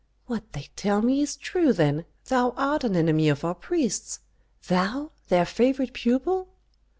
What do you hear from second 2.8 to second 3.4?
an enemy